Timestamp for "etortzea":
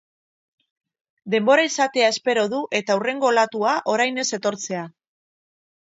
4.43-4.85